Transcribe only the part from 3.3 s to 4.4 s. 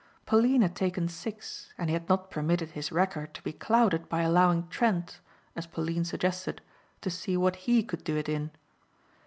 to be clouded by